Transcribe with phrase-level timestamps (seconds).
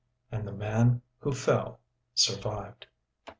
[0.31, 1.79] And the man who fell
[2.15, 2.87] survived.